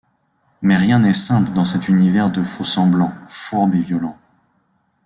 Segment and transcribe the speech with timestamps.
[0.63, 4.17] Mais rien n’est simple dans cet univers de faux-semblants, fourbe et violent.